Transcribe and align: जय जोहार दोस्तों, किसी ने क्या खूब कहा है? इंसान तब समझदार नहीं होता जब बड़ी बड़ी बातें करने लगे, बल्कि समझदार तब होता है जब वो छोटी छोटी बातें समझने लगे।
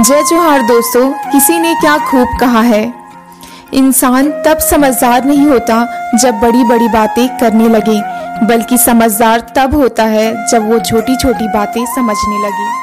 जय 0.00 0.22
जोहार 0.22 0.62
दोस्तों, 0.62 1.12
किसी 1.32 1.58
ने 1.58 1.74
क्या 1.74 1.96
खूब 1.98 2.28
कहा 2.40 2.60
है? 2.60 2.82
इंसान 3.74 4.30
तब 4.46 4.58
समझदार 4.58 5.24
नहीं 5.24 5.46
होता 5.46 5.76
जब 6.16 6.40
बड़ी 6.40 6.64
बड़ी 6.64 6.88
बातें 6.88 7.28
करने 7.38 7.68
लगे, 7.68 8.00
बल्कि 8.46 8.78
समझदार 8.78 9.40
तब 9.56 9.74
होता 9.74 10.04
है 10.04 10.46
जब 10.46 10.70
वो 10.70 10.78
छोटी 10.78 11.16
छोटी 11.16 11.48
बातें 11.48 11.84
समझने 11.86 12.38
लगे। 12.46 12.79